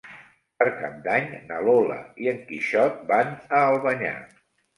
[0.61, 4.17] Per Cap d'Any na Lola i en Quixot van a Albanyà.